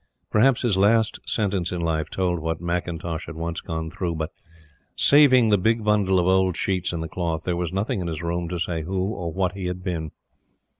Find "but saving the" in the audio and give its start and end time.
4.15-5.59